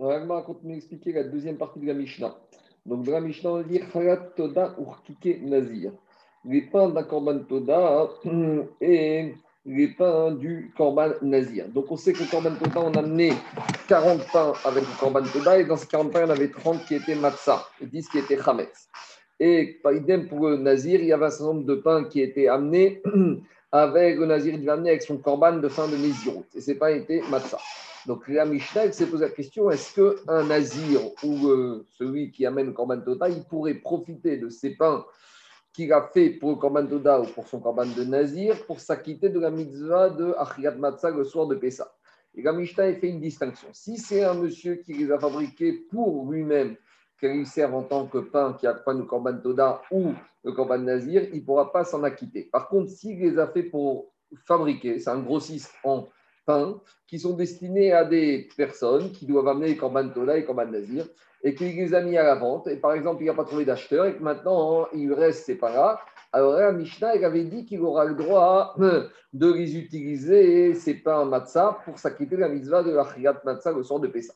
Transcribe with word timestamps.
Va 0.00 0.40
continue 0.40 0.76
d'expliquer 0.76 1.12
la 1.12 1.24
deuxième 1.24 1.58
partie 1.58 1.78
de 1.78 1.86
la 1.86 1.92
Mishnah. 1.92 2.34
Donc, 2.86 3.04
dans 3.04 3.12
la 3.12 3.20
Mishnah, 3.20 3.50
on 3.50 3.62
dit 3.62 3.82
Toda 4.34 4.74
Urkike 4.78 5.42
Nazir. 5.42 5.92
Les 6.46 6.62
pains 6.62 6.88
d'un 6.88 7.02
Korban 7.02 7.40
Toda 7.40 8.08
et 8.80 9.34
les 9.66 9.88
pains 9.88 10.30
du 10.32 10.72
Korban 10.74 11.10
Nazir. 11.20 11.68
Donc, 11.68 11.92
on 11.92 11.96
sait 11.96 12.14
que 12.14 12.20
le 12.20 12.30
Korban 12.30 12.54
Toda, 12.54 12.80
on 12.80 12.94
a 12.94 13.00
amené 13.00 13.34
40 13.88 14.22
pains 14.32 14.54
avec 14.64 14.84
le 14.84 14.98
Korban 14.98 15.22
Toda 15.30 15.58
et 15.58 15.66
dans 15.66 15.76
ces 15.76 15.86
40 15.86 16.10
pains, 16.10 16.20
il 16.20 16.28
y 16.28 16.30
en 16.30 16.30
avait 16.30 16.48
30 16.48 16.86
qui 16.86 16.94
étaient 16.94 17.14
Matzah 17.14 17.62
et 17.82 17.86
10 17.86 18.08
qui 18.08 18.18
étaient 18.20 18.42
Chametz. 18.42 18.88
Et 19.38 19.82
idem 19.84 20.28
pour 20.28 20.48
le 20.48 20.56
Nazir, 20.56 20.98
il 21.00 21.08
y 21.08 21.12
avait 21.12 21.26
un 21.26 21.30
certain 21.30 21.52
nombre 21.52 21.66
de 21.66 21.74
pains 21.74 22.04
qui 22.04 22.22
étaient 22.22 22.48
amenés 22.48 23.02
avec 23.72 24.18
le 24.18 24.24
Nazir, 24.24 24.54
il 24.54 24.60
devait 24.60 24.72
amener 24.72 24.90
avec 24.90 25.02
son 25.02 25.18
Korban 25.18 25.58
de 25.58 25.68
fin 25.68 25.88
de 25.88 25.96
Nézirut. 25.98 26.46
Et 26.54 26.62
ces 26.62 26.76
pains 26.76 26.88
étaient 26.88 27.20
Matzah. 27.30 27.58
Donc 28.06 28.28
la 28.28 28.44
Mishnah 28.44 28.92
s'est 28.92 29.06
posé 29.06 29.26
la 29.26 29.30
question 29.30 29.70
est-ce 29.70 29.94
qu'un 29.94 30.44
nazir 30.44 31.00
ou 31.22 31.48
euh, 31.48 31.86
celui 31.98 32.30
qui 32.30 32.46
amène 32.46 32.72
Korban 32.72 33.00
Toda, 33.00 33.28
il 33.28 33.44
pourrait 33.44 33.74
profiter 33.74 34.38
de 34.38 34.48
ces 34.48 34.76
pains 34.76 35.04
qu'il 35.72 35.92
a 35.92 36.08
fait 36.12 36.30
pour 36.30 36.50
le 36.50 36.56
Korban 36.56 36.86
Toda 36.86 37.20
ou 37.20 37.26
pour 37.26 37.46
son 37.46 37.60
Korban 37.60 37.86
de 37.86 38.04
nazir 38.04 38.64
pour 38.66 38.80
s'acquitter 38.80 39.28
de 39.28 39.38
la 39.38 39.50
mitzvah 39.50 40.10
de 40.10 40.34
Achiyat 40.38 40.72
Matzah 40.72 41.10
le 41.10 41.24
soir 41.24 41.46
de 41.46 41.56
Pessah? 41.56 41.92
Et 42.34 42.42
la 42.42 42.52
Mishnah 42.52 42.94
fait 42.94 43.08
une 43.08 43.20
distinction. 43.20 43.68
Si 43.72 43.98
c'est 43.98 44.24
un 44.24 44.34
monsieur 44.34 44.76
qui 44.76 44.94
les 44.94 45.10
a 45.10 45.18
fabriqués 45.18 45.72
pour 45.90 46.30
lui-même, 46.30 46.76
qu'il 47.18 47.30
lui 47.30 47.64
en 47.64 47.82
tant 47.82 48.06
que 48.06 48.18
pain 48.18 48.56
qui 48.58 48.66
accompagne 48.66 48.98
le 48.98 49.04
Korban 49.04 49.38
Toda 49.38 49.82
ou 49.90 50.14
le 50.42 50.52
Korban 50.52 50.78
Nazir, 50.78 51.24
il 51.32 51.40
ne 51.40 51.44
pourra 51.44 51.70
pas 51.70 51.84
s'en 51.84 52.02
acquitter. 52.02 52.44
Par 52.44 52.68
contre, 52.68 52.90
s'il 52.90 53.18
les 53.18 53.38
a 53.38 53.46
fait 53.46 53.64
pour 53.64 54.12
fabriquer, 54.46 54.98
c'est 54.98 55.10
un 55.10 55.20
grossiste 55.20 55.74
en 55.84 56.08
qui 57.06 57.18
sont 57.18 57.34
destinés 57.34 57.92
à 57.92 58.04
des 58.04 58.48
personnes 58.56 59.10
qui 59.12 59.26
doivent 59.26 59.48
amener 59.48 59.68
les 59.68 59.76
Korban 59.76 60.08
Tola 60.08 60.36
et 60.36 60.44
Korban 60.44 60.66
Nazir 60.66 61.06
et 61.42 61.54
qu'il 61.54 61.74
les 61.74 61.94
a 61.94 62.00
mis 62.00 62.16
à 62.16 62.22
la 62.22 62.34
vente. 62.34 62.66
Et 62.68 62.76
par 62.76 62.92
exemple, 62.92 63.22
il 63.22 63.26
n'a 63.26 63.34
pas 63.34 63.44
trouvé 63.44 63.64
d'acheteur 63.64 64.06
et 64.06 64.14
que 64.14 64.22
maintenant 64.22 64.86
il 64.94 65.12
reste 65.12 65.46
ces 65.46 65.56
pains-là. 65.56 66.00
Alors 66.32 66.52
là, 66.52 66.70
Mishnah 66.70 67.16
il 67.16 67.24
avait 67.24 67.44
dit 67.44 67.64
qu'il 67.64 67.80
aura 67.80 68.04
le 68.04 68.14
droit 68.14 68.76
de 69.32 69.52
les 69.52 69.76
utiliser, 69.76 70.74
ces 70.74 70.94
pains 70.94 71.24
matzah, 71.24 71.78
pour 71.84 71.98
s'acquitter 71.98 72.36
de 72.36 72.40
la 72.40 72.48
mitzvah 72.48 72.82
de 72.82 72.92
la 72.92 73.04
Chiyat 73.12 73.40
matzah 73.44 73.72
le 73.72 73.82
soir 73.82 74.00
de 74.00 74.06
Pessah. 74.06 74.34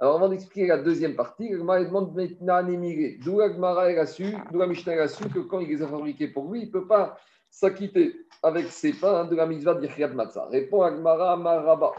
Alors 0.00 0.16
avant 0.16 0.30
d'expliquer 0.30 0.66
la 0.66 0.78
deuxième 0.78 1.14
partie, 1.14 1.52
Gemara 1.52 1.84
demande 1.84 2.14
maintenant 2.14 2.62
D'où 2.62 3.38
la 3.38 4.06
su, 4.06 4.34
d'où 4.50 4.58
la 4.58 4.66
Mishnah 4.66 5.02
a 5.02 5.08
su 5.08 5.28
que 5.28 5.40
quand 5.40 5.60
il 5.60 5.68
les 5.68 5.82
a 5.82 5.86
fabriqués 5.86 6.28
pour 6.28 6.50
lui, 6.50 6.62
il 6.62 6.66
ne 6.66 6.72
peut 6.72 6.86
pas 6.86 7.18
s'acquitter 7.50 8.14
avec 8.42 8.66
ses 8.66 8.92
pains 8.92 9.24
de 9.24 9.36
la 9.36 9.46
mitzvah 9.46 9.74
d'Ichriad 9.74 10.14
Matzah. 10.14 10.46
Répond 10.46 10.82
Agmara 10.82 11.36
Maraba. 11.36 11.92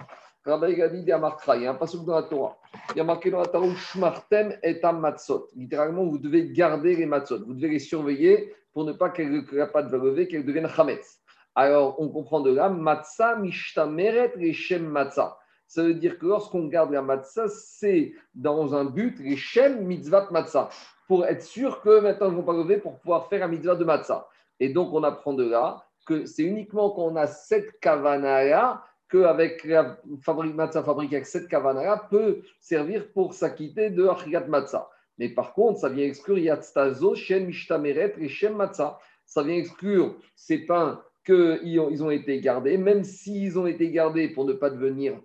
Rabbi 0.43 0.75
Gadi 0.75 0.97
dit 0.97 1.03
il 1.03 1.07
y 1.07 1.11
a 1.11 1.71
un 1.71 1.75
passage 1.75 2.01
dans 2.01 2.15
la 2.15 2.23
Torah. 2.23 2.57
Il 2.91 2.97
y 2.97 2.99
a 2.99 3.03
marqué 3.03 3.29
dans 3.29 3.41
la 3.41 3.45
Torah 3.45 3.67
Shmartem 3.75 4.57
et 4.63 4.81
Matzot. 4.81 5.49
Littéralement, 5.55 6.03
vous 6.05 6.17
devez 6.17 6.49
garder 6.51 6.95
les 6.95 7.05
matzot, 7.05 7.45
vous 7.45 7.53
devez 7.53 7.69
les 7.69 7.79
surveiller 7.79 8.55
pour 8.73 8.83
ne 8.83 8.93
pas 8.93 9.11
qu'elles 9.11 9.31
ne 9.31 9.65
pas 9.65 9.83
de 9.83 10.23
qu'elles 10.23 10.45
deviennent 10.45 10.67
chametz. 10.67 11.19
Alors, 11.53 11.99
on 11.99 12.09
comprend 12.09 12.39
de 12.39 12.51
là, 12.53 12.69
matzah 12.69 13.35
mishtameret 13.35 14.33
reshem 14.35 14.87
matzah. 14.87 15.37
Ça 15.67 15.83
veut 15.83 15.93
dire 15.93 16.17
que 16.17 16.25
lorsqu'on 16.25 16.67
garde 16.67 16.91
la 16.91 17.01
matzah, 17.01 17.47
c'est 17.47 18.13
dans 18.33 18.73
un 18.73 18.85
but, 18.85 19.19
reshem 19.19 19.85
mitzvah 19.85 20.27
matzah, 20.31 20.69
pour 21.07 21.25
être 21.25 21.43
sûr 21.43 21.81
que 21.81 21.99
maintenant 21.99 22.27
ils 22.27 22.31
ne 22.31 22.37
vont 22.37 22.43
pas 22.43 22.53
lever 22.53 22.77
pour 22.77 22.97
pouvoir 22.99 23.27
faire 23.27 23.41
la 23.41 23.47
mitzvah 23.47 23.75
de 23.75 23.83
matzah. 23.83 24.27
Et 24.61 24.69
donc, 24.69 24.93
on 24.93 25.03
apprend 25.03 25.33
de 25.33 25.43
là 25.43 25.83
que 26.05 26.25
c'est 26.27 26.43
uniquement 26.43 26.91
quand 26.91 27.07
on 27.07 27.15
a 27.15 27.25
cette 27.25 27.79
kavana 27.79 28.83
qu'avec 29.09 29.65
la 29.65 29.99
fabrique 30.21 30.53
matzah 30.53 30.83
fabriquée 30.83 31.15
avec 31.15 31.25
cette 31.25 31.47
kavana 31.47 31.97
peut 32.11 32.43
servir 32.59 33.11
pour 33.11 33.33
s'acquitter 33.33 33.89
de 33.89 34.07
achiyat 34.07 34.45
matzah. 34.45 34.87
Mais 35.17 35.29
par 35.29 35.53
contre, 35.53 35.79
ça 35.79 35.89
vient 35.89 36.05
exclure 36.05 36.37
yatztazo, 36.37 37.15
shen 37.15 37.47
mishtameret 37.47 38.13
et 38.19 38.29
shem 38.29 38.55
matzah. 38.55 38.99
Ça 39.25 39.41
vient 39.41 39.55
exclure 39.55 40.15
ces 40.35 40.59
pains 40.59 41.01
qu'ils 41.25 42.03
ont, 42.03 42.11
été 42.11 42.39
gardés, 42.39 42.77
même 42.77 43.03
s'ils 43.03 43.57
ont 43.57 43.65
été 43.65 43.89
gardés 43.89 44.29
pour 44.29 44.45
ne 44.45 44.53
pas 44.53 44.69
devenir 44.69 45.19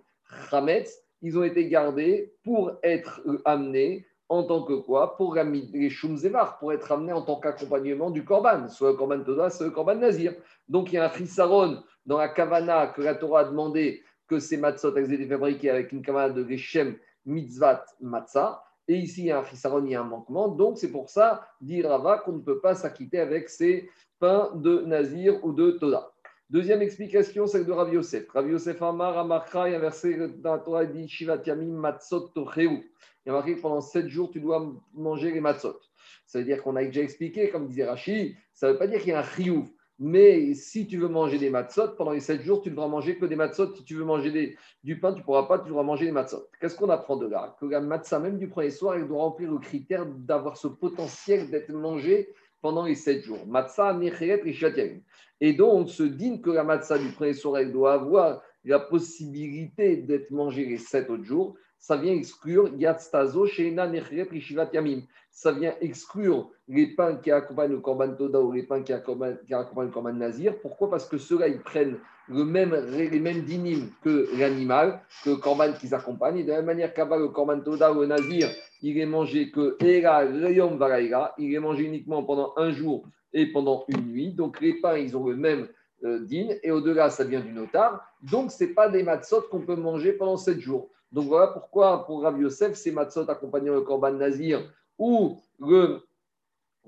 chametz, 0.49 0.99
ils 1.21 1.37
ont 1.37 1.43
été 1.43 1.67
gardés 1.67 2.33
pour 2.43 2.71
être 2.81 3.21
amenés 3.45 4.07
en 4.29 4.43
tant 4.43 4.63
que 4.63 4.73
quoi 4.73 5.15
Pour 5.15 5.35
les 5.35 5.89
Shumzevar, 5.89 6.57
pour 6.59 6.73
être 6.73 6.91
amené 6.91 7.13
en 7.13 7.21
tant 7.21 7.39
qu'accompagnement 7.39 8.11
du 8.11 8.25
Korban, 8.25 8.67
soit 8.69 8.91
le 8.91 8.97
Korban 8.97 9.23
Toda, 9.23 9.49
soit 9.49 9.67
le 9.67 9.71
Korban 9.71 9.95
Nazir. 9.95 10.33
Donc 10.67 10.91
il 10.91 10.95
y 10.95 10.97
a 10.97 11.05
un 11.05 11.09
Chisaron 11.09 11.83
dans 12.05 12.17
la 12.17 12.29
Kavana 12.29 12.87
que 12.87 13.01
la 13.01 13.15
Torah 13.15 13.41
a 13.41 13.43
demandé 13.45 14.03
que 14.27 14.39
ces 14.39 14.57
matzot 14.57 14.95
aient 14.97 15.13
été 15.13 15.25
fabriqués 15.27 15.69
avec 15.69 15.91
une 15.91 16.01
Kavana 16.01 16.33
de 16.33 16.47
Geshem 16.47 16.97
Mitzvat 17.25 17.85
Matzah. 18.01 18.63
Et 18.89 18.95
ici, 18.95 19.21
il 19.21 19.25
y 19.27 19.31
a 19.31 19.39
un 19.39 19.43
Chisaron, 19.43 19.83
il 19.85 19.91
y 19.91 19.95
a 19.95 20.01
un 20.01 20.05
manquement. 20.05 20.49
Donc 20.49 20.77
c'est 20.77 20.91
pour 20.91 21.09
ça, 21.09 21.47
dit 21.61 21.81
Rava, 21.81 22.19
qu'on 22.19 22.33
ne 22.33 22.41
peut 22.41 22.59
pas 22.59 22.75
s'acquitter 22.75 23.19
avec 23.19 23.49
ces 23.49 23.89
pains 24.19 24.51
de 24.55 24.81
Nazir 24.81 25.43
ou 25.43 25.53
de 25.53 25.71
Toda. 25.71 26.11
Deuxième 26.49 26.81
explication, 26.81 27.45
c'est 27.45 27.65
de 27.65 27.71
Rav 27.73 27.93
Yosef. 27.93 28.29
Rav 28.29 28.49
Yosef 28.49 28.81
Amar, 28.81 29.17
Amarcha, 29.17 29.67
il 29.67 29.73
y 29.73 29.75
a 29.75 29.77
un 29.77 29.81
verset 29.81 30.29
dans 30.37 30.53
la 30.53 30.59
Torah, 30.59 30.85
dit 30.85 31.07
Shivat 31.07 31.41
Yamim 31.45 31.73
Matzot 31.73 32.29
Tocheu 32.29 32.83
il 33.27 33.31
y 33.31 33.33
a 33.33 33.33
marqué 33.33 33.57
que 33.57 33.61
pendant 33.61 33.81
7 33.81 34.07
jours, 34.07 34.31
tu 34.31 34.39
dois 34.39 34.73
manger 34.93 35.33
les 35.33 35.41
matzot. 35.41 35.77
Ça 36.25 36.39
veut 36.39 36.45
dire 36.45 36.63
qu'on 36.63 36.77
a 36.77 36.85
déjà 36.85 37.01
expliqué, 37.01 37.49
comme 37.49 37.67
disait 37.67 37.83
Rachid, 37.83 38.37
ça 38.53 38.67
ne 38.67 38.71
veut 38.71 38.77
pas 38.77 38.87
dire 38.87 38.99
qu'il 39.01 39.09
y 39.09 39.11
a 39.11 39.19
un 39.19 39.23
chiouf. 39.23 39.67
Mais 39.99 40.53
si 40.53 40.87
tu 40.87 40.97
veux 40.97 41.09
manger 41.09 41.37
des 41.37 41.49
matzot, 41.49 41.89
pendant 41.97 42.11
les 42.11 42.21
7 42.21 42.41
jours, 42.41 42.61
tu 42.61 42.69
ne 42.69 42.75
devras 42.75 42.87
manger 42.87 43.17
que 43.17 43.25
des 43.25 43.35
matzot. 43.35 43.75
Si 43.75 43.83
tu 43.83 43.95
veux 43.95 44.05
manger 44.05 44.55
du 44.81 44.99
pain, 45.01 45.11
tu 45.11 45.19
ne 45.19 45.25
pourras 45.25 45.43
pas, 45.43 45.59
tu 45.59 45.67
devras 45.67 45.83
manger 45.83 46.05
des 46.05 46.13
matzot. 46.13 46.47
Qu'est-ce 46.61 46.77
qu'on 46.77 46.89
apprend 46.89 47.17
de 47.17 47.27
là? 47.27 47.57
Que 47.59 47.65
la 47.65 47.81
matzah, 47.81 48.19
même 48.19 48.37
du 48.37 48.47
premier 48.47 48.69
soir, 48.69 48.95
elle 48.95 49.09
doit 49.09 49.21
remplir 49.21 49.51
le 49.51 49.57
critère 49.57 50.05
d'avoir 50.05 50.55
ce 50.55 50.69
potentiel 50.69 51.49
d'être 51.49 51.73
mangé 51.73 52.29
pendant 52.61 52.85
les 52.85 52.95
7 52.95 53.23
jours. 53.23 53.45
Matzah, 53.45 53.93
necheret 53.93 54.41
et 54.45 55.03
Et 55.41 55.51
donc, 55.51 55.73
on 55.73 55.85
se 55.85 56.03
dit 56.03 56.41
que 56.41 56.51
la 56.51 56.63
matzah 56.63 56.97
du 56.97 57.09
premier 57.09 57.33
soir, 57.33 57.57
elle 57.57 57.73
doit 57.73 57.91
avoir 57.91 58.41
la 58.63 58.79
possibilité 58.79 59.97
d'être 59.97 60.31
mangée 60.31 60.65
les 60.65 60.77
7 60.77 61.09
autres 61.09 61.25
jours 61.25 61.57
ça 61.79 61.97
vient 61.97 62.13
exclure 62.13 62.69
Yatztazo 62.77 63.45
Sheina 63.45 63.87
Nechret 63.87 64.27
Rishivat 64.29 64.69
Yamim. 64.73 65.01
Ça 65.31 65.51
vient 65.51 65.73
exclure 65.81 66.49
les 66.67 66.87
pains 66.87 67.15
qui 67.15 67.31
accompagnent 67.31 67.71
le 67.71 67.79
Korban 67.79 68.15
Toda 68.15 68.41
ou 68.41 68.51
les 68.51 68.63
pains 68.63 68.81
qui 68.81 68.91
accompagnent, 68.91 69.37
le 69.47 69.87
Korban 69.91 70.13
Nazir. 70.13 70.59
Pourquoi? 70.59 70.89
Parce 70.89 71.07
que 71.07 71.17
ceux-là, 71.17 71.47
ils 71.47 71.59
prennent 71.59 71.97
les 72.29 72.43
mêmes 73.19 73.41
dynimes 73.43 73.89
que 74.03 74.27
l'animal, 74.37 75.01
que 75.23 75.29
le 75.31 75.35
Korban 75.37 75.73
qu'ils 75.73 75.93
accompagnent. 75.93 76.43
de 76.43 76.49
la 76.49 76.57
même 76.57 76.65
manière 76.65 76.93
qu'avant 76.93 77.17
le 77.17 77.29
Korban 77.29 77.59
Toda 77.59 77.93
ou 77.93 78.01
le 78.01 78.07
Nazir, 78.07 78.49
il 78.81 78.97
est 78.97 79.05
mangé 79.05 79.51
que 79.51 79.77
Era 79.79 80.19
Reyom 80.19 80.77
Varaïra, 80.77 81.33
il 81.37 81.53
est 81.53 81.59
mangé 81.59 81.83
uniquement 81.83 82.23
pendant 82.23 82.53
un 82.57 82.71
jour 82.71 83.07
et 83.33 83.51
pendant 83.51 83.85
une 83.87 84.07
nuit. 84.11 84.33
Donc 84.33 84.59
les 84.59 84.73
pains, 84.81 84.97
ils 84.97 85.15
ont 85.15 85.27
le 85.27 85.35
même 85.35 85.67
din, 86.03 86.49
et 86.63 86.71
au-delà, 86.71 87.09
ça 87.09 87.23
vient 87.23 87.41
du 87.41 87.51
notar. 87.51 88.05
Donc, 88.21 88.51
ce 88.51 88.63
n'est 88.63 88.71
pas 88.71 88.89
des 88.89 89.03
matzot 89.03 89.43
qu'on 89.49 89.61
peut 89.61 89.75
manger 89.75 90.13
pendant 90.13 90.37
sept 90.37 90.59
jours. 90.59 90.89
Donc 91.11 91.27
voilà 91.27 91.47
pourquoi 91.47 92.05
pour 92.05 92.21
Rabbi 92.21 92.41
Yosef, 92.41 92.73
ces 92.75 92.91
matzot 92.91 93.29
accompagnant 93.29 93.73
le 93.73 93.81
korban 93.81 94.11
nazir 94.11 94.61
ou 94.97 95.37
le 95.59 96.01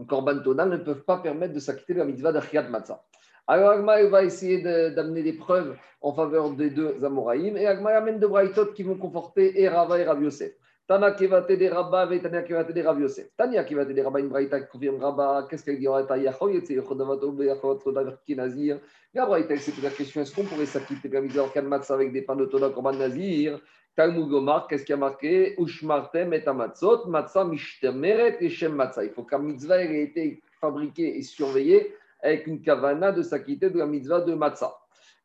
korban 0.08 0.40
tonal 0.40 0.70
ne 0.70 0.78
peuvent 0.78 1.03
pas 1.03 1.18
permettre 1.18 1.53
de 1.53 1.59
s'acquitter 1.59 1.94
de 1.94 2.00
la 2.00 2.06
mitzvah 2.06 2.31
d'Achiyat 2.31 2.64
Matzah. 2.64 3.02
Alors 3.47 3.72
Agma 3.72 4.03
va 4.03 4.24
essayer 4.24 4.62
d'amener 4.62 5.24
des 5.24 5.34
preuves 5.34 5.76
en 6.02 6.14
faveur 6.14 6.52
des 6.52 6.70
deux 6.70 7.03
Amoraïm 7.03 7.58
et 7.58 7.66
Agma 7.66 7.91
amène 7.91 8.20
deux 8.20 8.28
braïtot 8.28 8.74
qui 8.74 8.84
vont 8.84 8.97
conforter 8.97 9.59
et 9.59 9.64
et 9.64 9.70
Rabbi 9.70 10.26
Yosef. 10.26 10.52
Tana 10.89 11.11
kevate 11.11 11.55
de 11.55 11.69
Rabba 11.69 12.07
Tania 12.19 12.41
kevate 12.41 12.73
de 12.73 12.81
Rabbi 12.81 13.03
Yosef. 13.03 13.27
Tania 13.38 13.63
kevate 13.63 13.94
de 13.94 14.01
Rabba, 14.01 14.19
une 14.22 14.29
braïta 14.29 14.59
qui 14.59 14.72
confirme 14.72 15.00
Rabba. 15.00 15.45
Qu'est-ce 15.47 15.63
qu'elle 15.63 15.77
dit 15.77 15.88
en 15.88 15.94
Reta 15.94 16.17
Yachol 16.17 16.55
Yetze 16.55 16.72
Yochodavato 16.72 17.31
Beyachot 17.31 17.77
Sodaver 17.77 18.16
Kinazir. 18.25 18.79
La 19.13 19.28
braïta, 19.28 19.55
c'est 19.57 19.79
la 19.83 19.91
question 19.91 20.22
est-ce 20.22 20.33
qu'on 20.33 20.45
pourrait 20.45 20.66
s'acquitter 20.66 21.07
de 21.07 21.13
la 21.13 21.22
mitzvah 21.22 21.44
d'Achiyat 21.44 21.61
Matzah 21.61 21.94
avec 21.94 22.11
des 22.11 22.23
pains 22.23 22.35
de 22.35 22.45
Toda 22.45 22.72
Korban 22.72 22.94
Nazir 22.94 23.61
Talmud 23.95 24.31
qu'est-ce 24.67 24.83
qui 24.83 24.94
a 24.94 24.97
marqué 24.97 25.53
Ushmartem 25.61 26.34
et 26.34 26.47
Amatzot, 26.47 27.05
Matzah 27.05 27.43
Mishtemeret 27.43 28.37
et 28.40 28.49
Shem 28.49 28.73
Matzah. 28.73 29.03
Il 29.03 29.11
faut 29.11 29.22
qu'un 29.22 29.37
mitzvah 29.37 29.84
ait 29.84 30.02
été 30.02 30.41
fabriqué 30.59 31.19
et 31.19 31.22
surveillé 31.22 31.93
avec 32.23 32.47
une 32.47 32.64
kavana 32.64 33.11
de 33.11 33.22
s'acquitter 33.22 33.69
de 33.69 33.78
la 33.78 33.85
mitzvah 33.85 34.22
de 34.22 34.34
Matzah. 34.34 34.73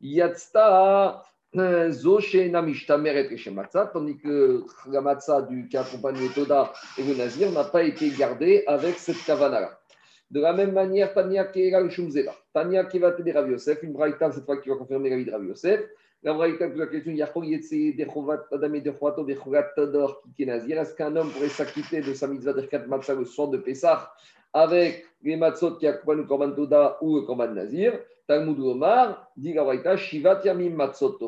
Yatzta 0.03 1.23
Tandis 1.55 2.03
que 4.19 4.65
la 4.91 5.01
Matzah 5.01 5.43
du, 5.43 5.69
qui 5.69 5.77
accompagne 5.77 6.17
le 6.17 6.29
Toda 6.35 6.73
et 6.99 7.03
le 7.05 7.15
Nazir 7.15 7.53
n'a 7.53 7.63
pas 7.63 7.85
été 7.85 8.11
gardée 8.11 8.65
avec 8.67 8.99
cette 8.99 9.25
kavana-là. 9.25 9.79
De 10.31 10.41
la 10.41 10.53
même 10.53 10.73
manière, 10.73 11.15
Tania 11.15 11.45
Kera 11.45 11.89
Shumzela. 11.89 12.35
Tania 12.53 12.85
Kevate 12.85 13.23
de 13.23 13.33
Rav 13.33 13.49
Yosef, 13.49 13.85
une 13.85 13.93
braïta 13.93 14.33
cette 14.33 14.45
fois 14.45 14.57
qui 14.57 14.69
va 14.69 14.75
confirmer 14.75 15.11
la 15.11 15.17
vie 15.17 15.25
de 15.25 15.31
Rav 15.31 15.45
Yosef. 15.45 15.81
La 16.25 16.33
Braïta 16.35 16.69
pose 16.69 16.79
la 16.79 16.87
question 16.89 17.13
Est-ce 20.73 20.95
qu'un 20.95 21.17
homme 21.17 21.31
pourrait 21.31 21.49
s'acquitter 21.49 22.01
de 22.01 22.15
sa 22.15 22.27
mitzvah 22.27 22.55
d'Erkat 22.55 22.87
Matzah 22.89 23.15
le 23.15 23.27
soir 23.27 23.47
de 23.49 23.59
Pessah 23.59 24.11
avec 24.55 25.05
les 25.23 25.37
matzot 25.37 25.77
qui 25.77 25.87
accompagnent 25.87 26.19
le 26.19 26.25
Korban 26.25 26.53
Toda 26.53 26.99
ou 27.03 27.17
le 27.17 27.23
Korban 27.23 27.49
Nazir 27.49 27.99
Talmud 28.27 28.59
Omar 28.61 29.31
dit 29.37 29.53
la 29.53 29.65
Braïta 29.65 29.97
Shivat 29.97 30.41
Yamim 30.45 30.75
Matzot 30.75 31.19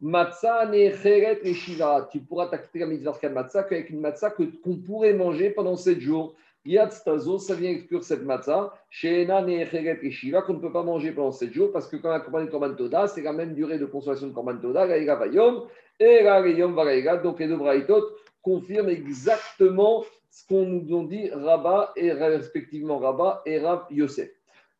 Matzah 0.00 0.66
Necheret 0.66 1.40
et 1.42 1.54
Shiva. 1.54 2.08
Tu 2.10 2.20
pourras 2.20 2.46
t'acquitter 2.46 2.80
la 2.80 2.86
mitzvah 2.86 3.12
d'Erkat 3.12 3.30
Matzah 3.30 3.62
qu'avec 3.64 3.90
une 3.90 4.00
matzah 4.00 4.30
qu'on 4.30 4.76
pourrait 4.76 5.14
manger 5.14 5.50
pendant 5.50 5.76
7 5.76 6.00
jours. 6.00 6.34
Yad 6.66 6.92
Stazo, 6.92 7.38
ça 7.38 7.54
vient 7.54 7.72
exclure 7.72 8.02
cette 8.02 8.24
matzah, 8.24 8.72
Sheena 8.88 9.42
Necheret 9.42 9.98
et 10.02 10.10
Shiva, 10.10 10.40
qu'on 10.40 10.54
ne 10.54 10.60
peut 10.60 10.72
pas 10.72 10.82
manger 10.82 11.12
pendant 11.12 11.30
7 11.30 11.52
jours, 11.52 11.70
parce 11.70 11.86
que 11.86 11.96
quand 11.96 12.10
accompagne 12.10 12.46
le 12.46 12.50
Korban 12.50 12.74
Toda, 12.74 13.06
c'est 13.06 13.20
la 13.20 13.34
même 13.34 13.52
durée 13.52 13.78
de 13.78 13.84
consommation 13.84 14.28
de 14.28 14.32
Korban 14.32 14.56
Toda, 14.56 14.86
la 14.86 15.14
Vayom, 15.14 15.66
et 16.00 16.22
la 16.22 16.46
Yom 16.46 16.74
Varega. 16.74 17.18
Donc 17.18 17.38
les 17.38 17.48
deux 17.48 17.56
Braïtot 17.56 18.02
confirment 18.42 18.88
exactement 18.88 20.04
ce 20.30 20.46
qu'on 20.46 20.66
nous 20.66 21.00
a 21.00 21.04
dit 21.06 21.30
Rabat 21.30 21.92
et 21.96 22.12
respectivement 22.12 22.98
Rabat 22.98 23.42
et 23.46 23.58
Rav 23.58 23.86
Yosef. 23.90 24.30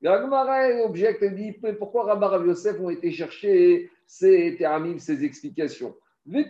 L'Agmara 0.05 0.85
objecte 0.85 1.23
et 1.23 1.31
dit 1.31 1.53
pourquoi 1.79 2.05
Rabat 2.05 2.27
et 2.27 2.29
Rav 2.29 2.47
Yosef 2.47 2.79
ont 2.79 2.91
été 2.91 3.11
chercher 3.11 3.89
ces 4.07 4.55
termes, 4.59 4.99
ces 4.99 5.25
explications? 5.25 5.97
Ils 6.27 6.47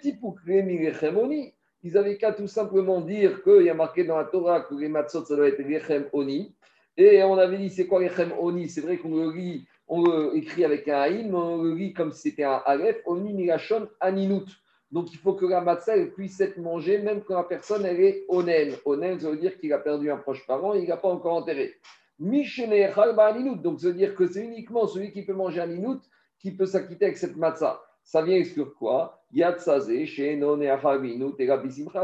avaient 1.96 2.16
qu'à 2.16 2.32
tout 2.32 2.48
simplement 2.48 3.00
dire 3.00 3.44
qu'il 3.44 3.62
y 3.62 3.70
a 3.70 3.74
marqué 3.74 4.02
dans 4.02 4.16
la 4.16 4.24
Torah 4.24 4.62
que 4.62 4.74
les 4.74 4.88
matzot, 4.88 5.24
ça 5.24 5.36
doit 5.36 5.46
être 5.46 5.60
Lechem 5.60 6.08
Oni. 6.12 6.52
Et 6.96 7.22
on 7.22 7.38
avait 7.38 7.58
dit, 7.58 7.70
c'est 7.70 7.86
quoi 7.86 8.02
Lechem 8.02 8.32
Oni 8.40 8.68
C'est 8.68 8.80
vrai 8.80 8.96
qu'on 8.96 9.14
le 9.14 9.30
lit, 9.30 9.68
on 9.86 10.02
le 10.02 10.36
écrit 10.36 10.64
avec 10.64 10.88
un 10.88 11.02
Aïn, 11.02 11.28
mais 11.28 11.36
on 11.36 11.62
le 11.62 11.74
lit 11.74 11.92
comme 11.92 12.10
si 12.10 12.30
c'était 12.30 12.42
un 12.42 12.60
Aleph, 12.66 13.02
Oni 13.06 13.34
Milachon 13.34 13.86
Aninut. 14.00 14.48
Donc 14.90 15.12
il 15.12 15.18
faut 15.18 15.34
que 15.34 15.46
la 15.46 15.60
matzah 15.60 15.94
puisse 16.16 16.40
être 16.40 16.58
mangée 16.58 16.98
même 16.98 17.22
quand 17.22 17.36
la 17.36 17.44
personne 17.44 17.86
elle 17.86 18.00
est 18.00 18.24
onen. 18.26 18.72
Onen, 18.84 19.20
ça 19.20 19.30
veut 19.30 19.36
dire 19.36 19.56
qu'il 19.60 19.72
a 19.72 19.78
perdu 19.78 20.10
un 20.10 20.16
proche 20.16 20.44
parent, 20.44 20.74
il 20.74 20.88
n'a 20.88 20.96
pas 20.96 21.08
encore 21.08 21.34
enterré. 21.34 21.74
Donc 22.19 23.81
ça 23.81 23.88
veut 23.88 23.94
dire 23.94 24.14
que 24.14 24.26
c'est 24.26 24.44
uniquement 24.44 24.87
celui 24.87 25.11
qui 25.12 25.22
peut 25.22 25.32
manger 25.32 25.61
un 25.61 25.70
inout 25.70 26.00
qui 26.38 26.52
peut 26.52 26.66
s'acquitter 26.66 27.06
avec 27.06 27.16
cette 27.16 27.37
matzah. 27.37 27.81
Ça 28.05 28.22
vient 28.22 28.37
exclure 28.37 28.75
quoi? 28.75 29.22
Yatsazé, 29.32 30.06
chez 30.06 30.37
Non 30.37 30.61
et 30.61 30.66
et 30.66 31.46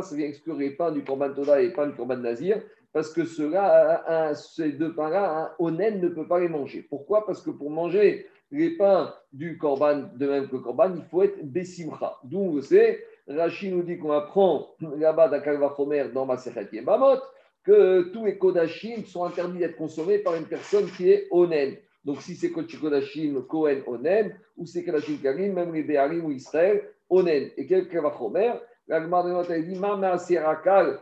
Ça 0.02 0.16
vient 0.16 0.26
exclure 0.26 0.56
les 0.56 0.70
pains 0.70 0.90
du 0.90 1.04
Korban 1.04 1.32
Toda 1.32 1.60
et 1.60 1.66
les 1.66 1.72
pains 1.72 1.86
du 1.86 1.94
Korban 1.94 2.16
Nazir, 2.16 2.60
parce 2.92 3.12
que 3.12 3.24
ceux-là, 3.24 4.32
ces 4.34 4.72
deux 4.72 4.94
pains-là, 4.94 5.54
Onen 5.58 6.00
ne 6.00 6.08
peut 6.08 6.26
pas 6.26 6.40
les 6.40 6.48
manger. 6.48 6.82
Pourquoi? 6.88 7.26
Parce 7.26 7.42
que 7.42 7.50
pour 7.50 7.70
manger 7.70 8.26
les 8.50 8.70
pains 8.70 9.14
du 9.32 9.58
Korban, 9.58 10.10
de 10.16 10.26
même 10.26 10.48
que 10.48 10.56
le 10.56 10.62
Korban, 10.62 10.94
il 10.96 11.04
faut 11.04 11.22
être 11.22 11.44
Bessimcha. 11.44 12.16
D'où 12.24 12.38
on 12.56 12.62
sait, 12.62 13.04
Rachid 13.28 13.72
nous 13.72 13.82
dit 13.82 13.98
qu'on 13.98 14.10
apprend 14.10 14.74
là-bas 14.80 15.28
d'Akalva 15.28 15.74
Chomer 15.76 16.08
dans 16.12 16.26
Masechet 16.26 16.68
Yemamot 16.72 17.20
que 17.64 18.02
tous 18.12 18.24
les 18.24 18.38
Kodashim 18.38 19.04
sont 19.04 19.24
interdits 19.24 19.58
d'être 19.58 19.76
consommés 19.76 20.18
par 20.18 20.34
une 20.34 20.46
personne 20.46 20.90
qui 20.90 21.10
est 21.10 21.26
Onen. 21.30 21.76
Donc, 22.04 22.22
si 22.22 22.34
c'est 22.34 22.50
Kodashim, 22.50 23.42
Kohen, 23.42 23.82
Onen, 23.86 24.34
ou 24.56 24.66
c'est 24.66 24.84
Kodashim 24.84 25.18
Karim, 25.22 25.54
même 25.54 25.74
les 25.74 26.20
ou 26.20 26.30
Israël, 26.30 26.82
Onen. 27.08 27.50
Et 27.56 27.66
quel 27.66 27.88
Chomer 27.90 28.52
La 28.88 29.02
Gemara 29.02 29.44
de 29.44 29.60
dit 29.62 29.78
Mama 29.78 30.16
Serakal, 30.18 31.00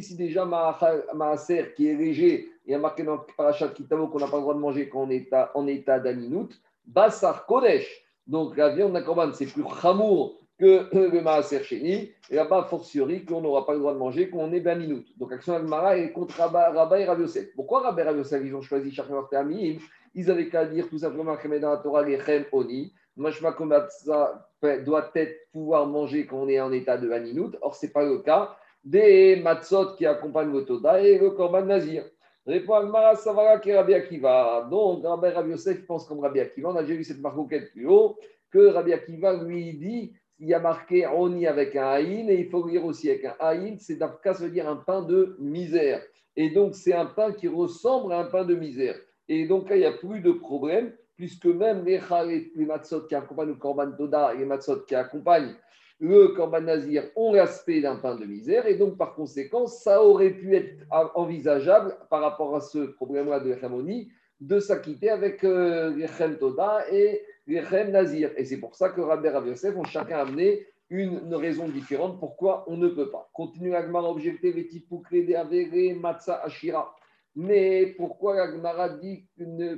si 0.00 0.16
déjà 0.16 0.44
Maaser 0.44 1.74
qui 1.74 1.88
est 1.88 1.94
léger, 1.94 2.48
il 2.64 2.72
y 2.72 2.74
a 2.74 2.78
marqué 2.78 3.02
dans 3.02 3.18
Parashat 3.36 3.68
Kitavo 3.68 4.06
qu'on 4.08 4.20
n'a 4.20 4.28
pas 4.28 4.36
le 4.36 4.42
droit 4.42 4.54
de 4.54 4.60
manger 4.60 4.88
quand 4.88 5.02
on 5.02 5.10
est 5.10 5.28
en 5.54 5.66
état 5.66 5.98
d'aninout, 5.98 6.50
Basar 6.86 7.46
Kodesh. 7.46 7.88
Donc 8.26 8.56
la 8.56 8.70
viande 8.70 8.92
d'un 8.92 9.32
c'est 9.32 9.46
plus 9.46 9.64
chamour 9.80 10.40
que 10.58 10.88
le 10.92 11.20
Maaser 11.20 11.62
Sheni. 11.62 12.10
Et 12.30 12.36
là-bas, 12.36 12.64
fortiori, 12.64 13.24
qu'on 13.24 13.40
n'aura 13.40 13.66
pas 13.66 13.74
le 13.74 13.80
droit 13.80 13.92
de 13.92 13.98
manger 13.98 14.30
quand 14.30 14.38
on 14.38 14.52
est 14.52 14.60
d'aninout. 14.60 15.04
Donc 15.16 15.32
Action 15.32 15.54
Agmara 15.54 15.96
est 15.96 16.12
contre 16.12 16.36
Rabba 16.36 16.98
et 16.98 17.04
Rav 17.04 17.20
Yosef. 17.20 17.54
Pourquoi 17.54 17.80
Rabba 17.80 18.02
et 18.02 18.04
Rav 18.04 18.16
Yosef, 18.16 18.42
ils 18.44 18.54
ont 18.54 18.62
choisi 18.62 18.90
chacun 18.90 19.14
leur 19.14 19.28
termine 19.28 19.78
Ils 20.14 20.30
avaient 20.30 20.48
qu'à 20.48 20.64
dire 20.64 20.88
tout 20.88 20.98
simplement 20.98 21.36
que 21.36 21.58
dans 21.58 21.70
la 21.70 21.76
Torah, 21.78 22.02
les 22.02 22.18
Chem 22.18 22.44
Oni. 22.52 22.92
Mashma 23.16 23.56
ça 23.88 24.46
doit 24.84 25.10
être 25.14 25.50
pouvoir 25.52 25.86
manger 25.86 26.26
quand 26.26 26.38
on 26.38 26.48
est 26.48 26.60
en 26.60 26.72
état 26.72 26.98
de 26.98 27.10
Haninout. 27.10 27.52
Or, 27.62 27.74
ce 27.74 27.86
n'est 27.86 27.92
pas 27.92 28.04
le 28.04 28.18
cas 28.18 28.56
des 28.84 29.36
matzot 29.36 29.96
qui 29.96 30.06
accompagnent 30.06 30.52
le 30.52 30.64
Toda 30.64 31.00
et 31.00 31.18
le 31.18 31.30
Korban 31.30 31.62
Nazir. 31.62 32.04
Répond 32.46 32.74
Almara 32.74 33.16
Savara 33.16 33.58
qui 33.58 33.72
Rabbi 33.72 33.94
Akiva. 33.94 34.68
Donc, 34.70 35.04
Rabbi 35.04 35.50
Yosef 35.50 35.84
pense 35.86 36.06
comme 36.06 36.20
Rabbi 36.20 36.40
Akiva. 36.40 36.70
On 36.70 36.76
a 36.76 36.82
déjà 36.82 36.94
vu 36.94 37.04
cette 37.04 37.20
marquette 37.20 37.72
plus 37.72 37.86
haut 37.86 38.16
que 38.50 38.68
Rabbi 38.68 38.92
Akiva 38.92 39.42
lui 39.42 39.74
dit 39.74 40.12
il 40.38 40.48
y 40.48 40.54
a 40.54 40.60
marqué 40.60 41.06
Oni 41.06 41.46
avec 41.46 41.76
un 41.76 41.86
Haïn 41.86 42.28
et 42.28 42.40
il 42.40 42.50
faut 42.50 42.66
lire 42.66 42.84
aussi 42.84 43.10
avec 43.10 43.24
un 43.24 43.34
Haïn. 43.40 43.76
C'est 43.78 43.98
ça 43.98 44.18
veut 44.38 44.50
dire 44.50 44.68
un 44.68 44.76
pain 44.76 45.02
de 45.02 45.36
misère. 45.38 46.02
Et 46.36 46.50
donc, 46.50 46.74
c'est 46.74 46.92
un 46.92 47.06
pain 47.06 47.32
qui 47.32 47.48
ressemble 47.48 48.12
à 48.12 48.20
un 48.20 48.24
pain 48.24 48.44
de 48.44 48.54
misère. 48.54 48.96
Et 49.28 49.46
donc, 49.46 49.70
là, 49.70 49.76
il 49.76 49.80
n'y 49.80 49.86
a 49.86 49.92
plus 49.92 50.20
de 50.20 50.32
problème 50.32 50.92
puisque 51.16 51.46
même 51.46 51.84
les 51.84 52.00
chalet, 52.00 52.50
les 52.54 52.66
matzot 52.66 53.06
qui 53.06 53.14
accompagnent 53.14 53.48
le 53.48 53.54
korban 53.54 53.90
toda 53.92 54.34
et 54.34 54.38
les 54.38 54.44
matzot 54.44 54.82
qui 54.82 54.94
accompagnent 54.94 55.54
le 55.98 56.28
korban 56.28 56.60
nazir 56.60 57.04
ont 57.16 57.32
l'aspect 57.32 57.80
d'un 57.80 57.96
pain 57.96 58.16
de 58.16 58.26
misère, 58.26 58.66
et 58.66 58.74
donc 58.74 58.98
par 58.98 59.14
conséquent, 59.14 59.66
ça 59.66 60.02
aurait 60.02 60.30
pu 60.30 60.54
être 60.54 60.84
envisageable 61.14 61.96
par 62.10 62.20
rapport 62.20 62.54
à 62.54 62.60
ce 62.60 62.78
problème-là 62.78 63.40
de 63.40 63.48
l'hérémonie 63.48 64.10
de 64.40 64.58
s'acquitter 64.58 65.08
avec 65.08 65.42
euh, 65.44 65.96
l'Echem 65.96 66.36
Toda 66.36 66.84
et 66.92 67.22
Nazir. 67.46 68.32
Et 68.36 68.44
c'est 68.44 68.58
pour 68.58 68.74
ça 68.74 68.90
que 68.90 69.00
Rabbi 69.00 69.28
Rav 69.28 69.46
Yosef 69.46 69.76
ont 69.76 69.84
chacun 69.84 70.18
amené 70.18 70.66
une, 70.90 71.34
raison 71.34 71.68
différente 71.68 72.18
pourquoi 72.20 72.64
on 72.68 72.76
ne 72.76 72.88
peut 72.88 73.10
pas. 73.10 73.28
Continue 73.32 73.74
objecter 73.74 74.52
les 74.52 74.66
types 74.66 74.92
avérés, 75.36 75.94
Matza 75.94 76.40
Ashira. 76.42 76.94
Mais 77.34 77.94
pourquoi 77.98 78.34
la 78.36 78.88
dit, 78.88 79.26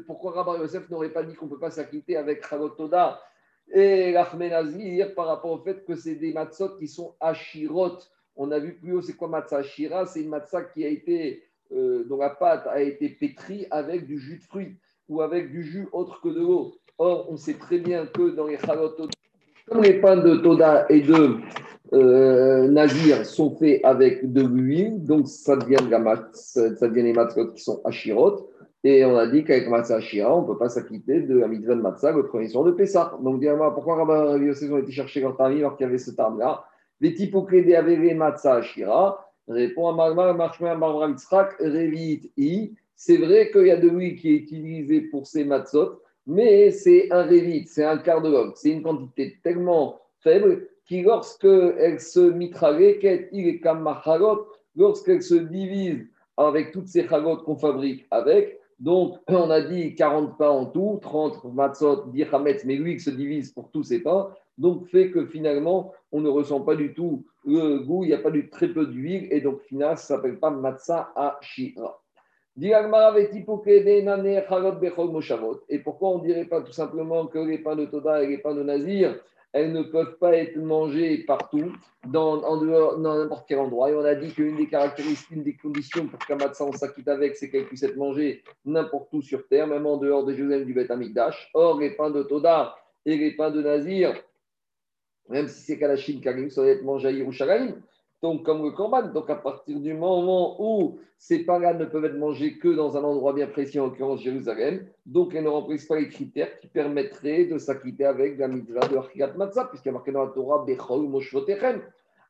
pourquoi 0.07 0.33
Rabbi 0.33 0.63
Yosef 0.63 0.89
n'aurait 0.91 1.13
pas 1.13 1.25
dit 1.25 1.35
qu'on 1.35 1.47
ne 1.47 1.51
peut 1.51 1.59
pas 1.59 1.71
s'acquitter 1.71 2.17
avec 2.17 2.47
Chalotoda 2.47 3.21
et 3.71 4.13
l'Achmenazir 4.13 5.15
par 5.15 5.27
rapport 5.27 5.51
au 5.51 5.59
fait 5.59 5.85
que 5.85 5.95
c'est 5.95 6.15
des 6.15 6.33
matzot 6.33 6.77
qui 6.79 6.89
sont 6.89 7.15
ashirot? 7.21 7.99
On 8.37 8.53
a 8.53 8.61
vu 8.61 8.75
plus 8.75 8.93
haut, 8.93 9.03
c'est 9.03 9.15
quoi 9.15 9.29
matzah 9.29 9.59
ashira? 9.59 10.07
C'est 10.07 10.23
une 10.23 10.29
matzah 10.29 10.63
qui 10.63 10.85
a 10.85 10.89
été, 10.89 11.43
euh, 11.73 12.05
dont 12.05 12.19
la 12.19 12.31
pâte 12.31 12.67
a 12.69 12.81
été 12.81 13.09
pétrie 13.09 13.67
avec 13.71 14.07
du 14.07 14.19
jus 14.19 14.39
de 14.39 14.43
fruits 14.45 14.77
ou 15.09 15.21
avec 15.21 15.51
du 15.51 15.65
jus 15.65 15.89
autre 15.91 16.21
que 16.21 16.29
de 16.29 16.41
l'eau. 16.41 16.79
Or, 16.99 17.29
on 17.31 17.37
sait 17.37 17.55
très 17.55 17.79
bien 17.79 18.07
que 18.07 18.31
dans 18.35 18.47
les 18.47 18.59
Chalotoda, 18.59 19.13
comme 19.67 19.83
les 19.83 20.01
pains 20.01 20.17
de 20.17 20.37
Toda 20.37 20.87
et 20.91 21.01
de 21.01 21.37
euh, 21.93 22.69
Nazir 22.69 23.25
sont 23.25 23.55
faits 23.57 23.81
avec 23.85 24.33
de 24.33 24.43
l'huile, 24.43 25.05
donc 25.05 25.29
ça 25.29 25.57
devient, 25.57 25.77
devient 25.77 27.03
les 27.03 27.13
matzot 27.13 27.53
qui 27.53 27.63
sont 27.63 27.81
achirot. 27.85 28.51
Et 28.85 29.05
on 29.05 29.17
a 29.17 29.27
dit 29.27 29.45
qu'avec 29.45 29.69
matzah 29.69 29.97
ashira, 29.97 30.37
on 30.37 30.43
ne 30.43 30.47
peut 30.47 30.59
pas 30.59 30.69
s'acquitter 30.69 31.21
de 31.21 31.37
la 31.39 31.49
mitzvah 31.49 31.75
de 31.75 31.81
matzah 31.81 32.13
le 32.13 32.27
premier 32.27 32.49
soir 32.49 32.65
de 32.65 32.71
Pessah. 32.71 33.19
Donc, 33.23 33.41
dis-moi, 33.41 33.75
pourquoi 33.75 34.05
Rabbi 34.05 34.47
Yosef 34.47 34.71
ont 34.71 34.79
été 34.79 34.93
chercher 34.93 35.21
leur 35.21 35.37
tarif 35.37 35.59
alors 35.59 35.77
qu'il 35.77 35.87
y 35.87 35.89
avait 35.89 35.99
ce 35.99 36.13
terme-là 36.13 36.65
Les 37.01 37.15
typoclédés 37.15 37.75
avaient 37.75 38.15
matzah 38.15 38.57
ashira. 38.57 39.25
Répond 39.49 39.89
à 39.89 39.95
Marmar, 39.95 40.35
Marshmer, 40.35 40.77
Marmar, 40.77 41.09
Mitzrak, 41.09 41.59
Revit, 41.59 42.31
I. 42.37 42.75
C'est 42.95 43.17
vrai 43.17 43.51
qu'il 43.51 43.67
y 43.67 43.71
a 43.71 43.77
de 43.77 43.89
l'huile 43.89 44.17
qui 44.17 44.31
est 44.31 44.37
utilisée 44.37 45.01
pour 45.03 45.27
ces 45.27 45.45
matzot, 45.45 46.01
mais 46.29 46.71
c'est 46.71 47.11
un 47.11 47.23
Revit, 47.23 47.67
c'est 47.67 47.85
un 47.85 47.97
quart 47.97 48.21
de 48.21 48.31
log. 48.31 48.53
C'est 48.55 48.71
une 48.71 48.83
quantité 48.83 49.39
tellement 49.43 49.99
faible 50.21 50.69
qui, 50.85 51.01
lorsqu'elle 51.01 51.99
se 52.01 52.21
mitraille, 52.21 53.01
lorsqu'elle 54.77 55.23
se 55.23 55.35
divise 55.35 56.07
avec 56.37 56.71
toutes 56.71 56.89
ces 56.89 57.09
chagotes 57.09 57.45
qu'on 57.45 57.57
fabrique 57.57 58.07
avec, 58.11 58.61
donc 58.79 59.17
on 59.29 59.51
a 59.51 59.63
dit 59.63 59.95
40 59.95 60.37
pains 60.37 60.51
en 60.51 60.67
tout, 60.67 60.99
30 61.01 61.45
matzot, 61.55 62.05
10 62.13 62.27
hametz, 62.31 62.65
mais 62.65 62.77
lui 62.77 63.01
se 63.01 63.11
divise 63.11 63.51
pour 63.51 63.71
tous 63.71 63.83
ces 63.83 64.03
pains, 64.03 64.29
donc 64.59 64.87
fait 64.87 65.11
que 65.11 65.27
finalement 65.27 65.93
on 66.13 66.21
ne 66.21 66.29
ressent 66.29 66.61
pas 66.61 66.77
du 66.77 66.93
tout 66.93 67.25
le 67.45 67.79
goût, 67.79 68.05
il 68.05 68.09
n'y 68.09 68.15
a 68.15 68.19
pas 68.19 68.31
du 68.31 68.51
très 68.51 68.69
peu 68.69 68.87
d'huile, 68.87 69.29
et 69.31 69.41
donc 69.41 69.63
finalement 69.63 69.97
ça 69.97 70.15
ne 70.15 70.19
s'appelle 70.19 70.39
pas 70.39 70.51
matzah 70.51 71.11
ashira. 71.17 72.03
Et 72.61 72.73
pourquoi 75.79 76.09
on 76.09 76.19
ne 76.19 76.27
dirait 76.27 76.47
pas 76.47 76.61
tout 76.61 76.73
simplement 76.73 77.27
que 77.27 77.39
les 77.39 77.59
pains 77.59 77.77
de 77.77 77.87
Toda 77.87 78.23
et 78.23 78.27
les 78.27 78.39
pains 78.39 78.55
de 78.55 78.63
Nazir, 78.63 79.17
elles 79.53 79.73
ne 79.73 79.83
peuvent 79.83 80.19
pas 80.19 80.37
être 80.37 80.57
mangées 80.57 81.25
partout, 81.25 81.73
dans, 82.07 82.43
en 82.43 82.59
dehors, 82.59 82.99
n'importe 82.99 83.47
quel 83.49 83.61
endroit? 83.61 83.91
Et 83.91 83.95
on 83.95 84.05
a 84.05 84.15
dit 84.15 84.33
qu'une 84.33 84.57
des 84.57 84.67
caractéristiques, 84.67 85.31
une 85.31 85.43
des 85.43 85.57
conditions 85.57 86.07
pour 86.07 86.19
qu'un 86.19 86.37
matzah 86.37 86.71
s'acquitte 86.73 87.09
avec, 87.09 87.37
c'est 87.37 87.49
qu'elle 87.49 87.67
puisse 87.67 87.83
être 87.83 87.97
mangée 87.97 88.43
n'importe 88.65 89.09
où 89.13 89.23
sur 89.23 89.47
terre, 89.47 89.67
même 89.67 89.87
en 89.87 89.97
dehors 89.97 90.25
de 90.25 90.35
Jérusalem 90.35 90.65
du 90.65 90.75
Beth 90.75 90.91
Amikdash. 90.91 91.51
Or, 91.55 91.79
les 91.79 91.91
pains 91.91 92.11
de 92.11 92.25
Toda 92.25 92.77
et 93.07 93.17
les 93.17 93.37
pains 93.37 93.51
de 93.51 93.63
Nazir, 93.63 94.15
même 95.29 95.49
si 95.49 95.63
c'est 95.63 95.79
Kalachim 95.79 96.21
Karim, 96.21 96.51
ça 96.51 96.63
doit 96.63 96.71
être 96.71 96.83
mangé 96.83 97.09
à 97.09 97.11
Yerushalayim. 97.13 97.75
Donc 98.23 98.45
comme 98.45 98.63
le 98.63 98.71
korban. 98.71 99.09
Donc 99.09 99.31
à 99.31 99.37
partir 99.37 99.79
du 99.79 99.95
moment 99.95 100.57
où 100.59 100.99
ces 101.19 101.45
pains-là 101.45 101.75
ne 101.75 101.85
peuvent 101.85 102.05
être 102.05 102.19
mangés 102.19 102.59
que 102.59 102.69
dans 102.69 102.97
un 102.97 103.05
endroit 103.05 103.33
bien 103.33 103.47
précis, 103.47 103.79
en 103.81 103.87
l'occurrence 103.87 104.21
Jérusalem, 104.23 104.87
donc 105.07 105.35
elles 105.35 105.45
ne 105.45 105.49
remplissent 105.49 105.87
pas 105.87 105.99
les 105.99 106.09
critères 106.09 106.59
qui 106.59 106.69
permettraient 106.69 107.45
de 107.45 107.59
s'acquitter 107.59 108.05
avec 108.05 108.39
la 108.39 108.49
mitzvah 108.49 108.87
de 108.87 108.97
Achigat 108.97 109.33
Matzah, 109.37 109.67
puisqu'il 109.67 109.89
y 109.89 109.91
a 109.91 109.93
marqué 109.93 110.13
dans 110.13 110.25
la 110.25 110.31
Torah 110.31 110.65
Bechol 110.65 111.09
Moshvotechem. 111.09 111.83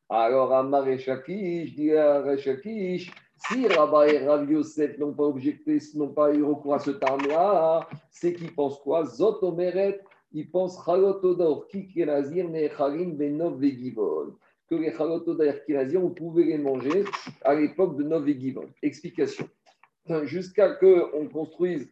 Alors 0.09 0.53
à 0.53 0.63
Maréchakish, 0.63 1.75
dit 1.75 1.93
à 1.93 2.21
Rechakish, 2.21 3.11
si 3.47 3.67
Rabba 3.67 4.07
et 4.07 4.25
Rav 4.25 4.49
n'ont 4.97 5.13
pas 5.13 5.23
objecté, 5.23 5.79
n'ont 5.95 6.09
pas 6.09 6.33
eu 6.33 6.43
recours 6.43 6.73
à 6.73 6.79
ce 6.79 6.91
terme-là, 6.91 7.87
c'est 8.09 8.33
qu'ils 8.33 8.53
pensent 8.53 8.79
quoi? 8.79 9.05
Zot 9.05 9.37
Omeret, 9.43 10.01
ils 10.33 10.49
pensent 10.49 10.83
Chalotodor, 10.83 11.67
Kikelazir, 11.67 12.49
Necharim, 12.49 13.15
Benov, 13.15 13.59
Vegivol 13.59 14.33
que 14.69 14.75
les 14.75 14.91
chalotot 14.91 15.37
on 15.97 16.09
pouvait 16.09 16.43
les 16.43 16.57
manger 16.57 17.03
à 17.41 17.55
l'époque 17.55 17.97
de 17.97 18.03
Nov 18.03 18.27
Explication. 18.83 19.49
Jusqu'à 20.23 20.75
ce 20.75 20.79
qu'on 20.79 21.27
construise, 21.27 21.89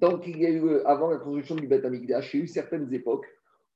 tant 0.00 0.18
qu'il 0.18 0.38
y 0.38 0.46
a 0.46 0.50
eu, 0.50 0.78
avant 0.84 1.10
la 1.10 1.18
construction 1.18 1.54
du 1.56 1.66
Beth 1.66 1.84
Amikdash, 1.84 2.34
il 2.34 2.38
y 2.38 2.40
a 2.40 2.44
eu 2.44 2.48
certaines 2.48 2.92
époques 2.92 3.26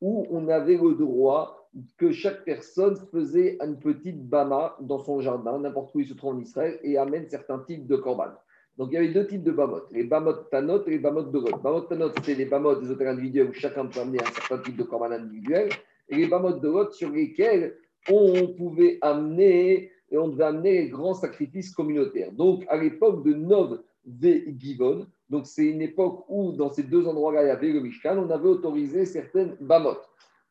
où 0.00 0.26
on 0.30 0.49
avait 0.49 0.76
le 0.76 0.94
droit 0.94 1.68
que 1.99 2.12
chaque 2.12 2.44
personne 2.44 2.96
faisait 3.12 3.58
une 3.62 3.78
petite 3.78 4.26
bama 4.28 4.76
dans 4.80 4.99
son 4.99 5.20
jardin, 5.20 5.58
n'importe 5.58 5.94
où 5.94 6.00
il 6.00 6.06
se 6.06 6.14
trouve 6.14 6.35
en 6.35 6.38
Israël, 6.38 6.78
et 6.82 6.96
amène 6.96 7.28
certains 7.28 7.58
types 7.61 7.87
de 7.87 7.96
korban. 7.96 8.30
Donc 8.78 8.88
il 8.90 8.94
y 8.94 8.96
avait 8.99 9.12
deux 9.12 9.26
types 9.26 9.42
de 9.42 9.52
bamot, 9.52 9.82
les 9.90 10.04
bamot 10.04 10.35
tanot 10.50 10.85
et 10.87 10.90
les 10.90 10.99
bamot 10.99 11.23
de 11.23 11.38
Bamot 11.62 11.80
tanot, 11.82 12.11
c'est 12.23 12.35
les 12.35 12.44
bamot 12.44 12.76
des 12.76 12.90
hôtels 12.90 13.08
individuels 13.08 13.49
où 13.49 13.54
chacun 13.54 13.87
peut 13.87 14.00
amener 14.00 14.20
un 14.20 14.26
certain 14.26 14.58
type 14.58 14.76
de 14.76 14.82
korban 14.82 15.12
individuel 15.12 15.70
et 16.08 16.16
les 16.16 16.26
bamot 16.26 16.52
de 16.52 16.68
l'autre 16.68 16.94
sur 16.94 17.10
lesquels 17.10 17.76
on 18.10 18.48
pouvait 18.56 18.98
amener, 19.00 19.90
et 20.10 20.18
on 20.18 20.28
devait 20.28 20.44
amener 20.44 20.82
les 20.82 20.88
grands 20.88 21.14
sacrifices 21.14 21.72
communautaires. 21.72 22.32
Donc, 22.32 22.64
à 22.68 22.76
l'époque 22.76 23.25
de 23.25 23.34
Nov 23.34 23.82
ve 24.06 24.42
Givon, 24.58 25.06
donc 25.28 25.46
c'est 25.46 25.66
une 25.66 25.82
époque 25.82 26.25
où 26.28 26.52
dans 26.52 26.70
ces 26.70 26.84
deux 26.84 27.06
endroits-là, 27.06 27.42
il 27.42 27.48
y 27.48 27.50
avait 27.50 27.72
le 27.72 27.80
Mishkan, 27.80 28.16
on 28.18 28.30
avait 28.30 28.48
autorisé 28.48 29.04
certaines 29.04 29.56
bamot. 29.60 29.96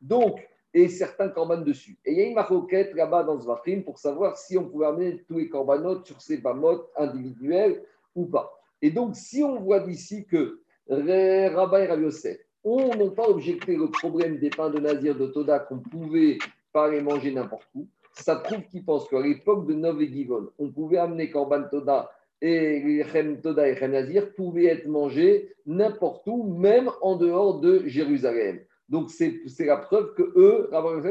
Donc, 0.00 0.46
et 0.74 0.88
certains 0.88 1.30
korban 1.30 1.62
dessus. 1.62 1.96
Et 2.04 2.12
il 2.12 2.18
y 2.18 2.20
a 2.20 2.26
une 2.26 2.34
maroquette 2.34 2.94
là-bas 2.94 3.24
dans 3.24 3.40
Zvachim 3.40 3.82
pour 3.82 3.98
savoir 3.98 4.36
si 4.36 4.58
on 4.58 4.68
pouvait 4.68 4.86
amener 4.86 5.24
tous 5.26 5.38
les 5.38 5.48
korbanot 5.48 6.04
sur 6.04 6.20
ces 6.20 6.36
bamot 6.36 6.82
individuels 6.96 7.82
ou 8.14 8.26
pas. 8.26 8.60
Et 8.82 8.90
donc, 8.90 9.16
si 9.16 9.42
on 9.42 9.58
voit 9.58 9.80
d'ici 9.80 10.26
que 10.26 10.60
Rabbi 10.88 11.86
Rabbi 11.86 12.02
Yosef 12.02 12.45
on 12.66 12.96
n'a 12.96 13.10
pas 13.10 13.28
objecté 13.28 13.76
le 13.76 13.88
problème 13.88 14.38
des 14.38 14.50
pains 14.50 14.70
de 14.70 14.80
Nazir 14.80 15.14
de 15.14 15.26
Toda 15.26 15.60
qu'on 15.60 15.78
pouvait 15.78 16.38
pas 16.72 16.90
les 16.90 17.00
manger 17.00 17.30
n'importe 17.30 17.68
où. 17.76 17.86
Ça 18.12 18.36
prouve 18.36 18.62
qu'ils 18.70 18.84
pensent 18.84 19.08
qu'à 19.08 19.20
l'époque 19.20 19.66
de 19.66 19.74
Nov 19.74 20.02
et 20.02 20.08
Givon, 20.08 20.48
on 20.58 20.70
pouvait 20.70 20.98
amener 20.98 21.30
Korban 21.30 21.62
Toda 21.70 22.10
et 22.42 23.04
Chem 23.12 23.40
Toda 23.40 23.68
et 23.68 23.76
Chem 23.76 23.92
Nazir 23.92 24.34
pouvaient 24.34 24.66
être 24.66 24.88
mangés 24.88 25.54
n'importe 25.64 26.26
où, 26.26 26.42
même 26.42 26.90
en 27.02 27.14
dehors 27.14 27.60
de 27.60 27.86
Jérusalem. 27.86 28.58
Donc 28.88 29.10
c'est 29.10 29.42
la 29.60 29.76
preuve 29.76 30.14
que 30.14 30.32
eux, 30.34 30.68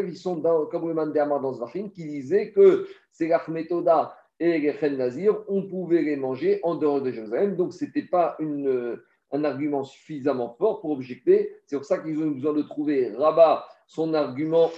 ils 0.08 0.18
sont 0.18 0.42
comme 0.70 0.90
le 0.90 1.40
dans 1.42 1.54
Zvachim, 1.54 1.90
qui 1.90 2.06
disait 2.06 2.52
que 2.52 2.86
c'est 3.12 3.30
la 3.30 3.40
Toda 3.70 4.18
et 4.42 4.60
les 4.60 4.90
Nazir, 4.90 5.42
on 5.48 5.62
pouvait 5.64 6.02
les 6.02 6.18
manger 6.18 6.60
en 6.64 6.76
dehors 6.76 7.02
de 7.02 7.12
Jérusalem. 7.12 7.56
Donc 7.56 7.74
ce 7.74 7.86
n'était 7.86 8.04
pas 8.04 8.36
une 8.40 9.00
un 9.32 9.44
argument 9.44 9.84
suffisamment 9.84 10.56
fort 10.58 10.82
pour 10.82 10.92
objecter. 10.92 11.56
C'est 11.66 11.76
pour 11.76 11.86
ça 11.86 12.00
qu'ils 12.00 12.22
ont 12.22 12.32
besoin 12.32 12.54
de 12.54 12.62
trouver 12.62 13.12
Rabat, 13.16 13.66
son 13.88 14.14
argument 14.14 14.72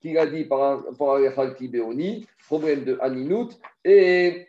qu'il 0.00 0.18
a 0.18 0.26
dit 0.26 0.44
par 0.44 0.84
rapport 0.84 1.16
à 1.16 1.30
problème 2.46 2.84
de 2.84 2.98
Aninout, 3.00 3.50
et 3.84 4.48